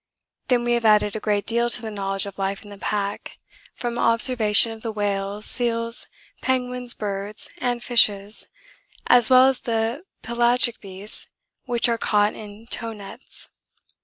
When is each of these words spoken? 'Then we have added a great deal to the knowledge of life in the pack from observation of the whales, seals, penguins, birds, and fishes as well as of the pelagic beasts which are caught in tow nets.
'Then 0.47 0.63
we 0.63 0.71
have 0.71 0.83
added 0.83 1.15
a 1.15 1.19
great 1.19 1.45
deal 1.45 1.69
to 1.69 1.79
the 1.79 1.91
knowledge 1.91 2.25
of 2.25 2.39
life 2.39 2.63
in 2.63 2.71
the 2.71 2.77
pack 2.79 3.37
from 3.75 3.99
observation 3.99 4.71
of 4.71 4.81
the 4.81 4.91
whales, 4.91 5.45
seals, 5.45 6.07
penguins, 6.41 6.95
birds, 6.95 7.51
and 7.59 7.83
fishes 7.83 8.49
as 9.05 9.29
well 9.29 9.45
as 9.45 9.57
of 9.59 9.63
the 9.65 10.03
pelagic 10.23 10.79
beasts 10.79 11.27
which 11.67 11.87
are 11.87 11.99
caught 11.99 12.33
in 12.33 12.65
tow 12.65 12.93
nets. 12.93 13.47